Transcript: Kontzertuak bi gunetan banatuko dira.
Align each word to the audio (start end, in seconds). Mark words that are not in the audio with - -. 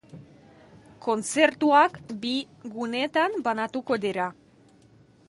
Kontzertuak 1.07 1.99
bi 2.23 2.33
gunetan 2.79 3.39
banatuko 3.49 4.03
dira. 4.07 4.27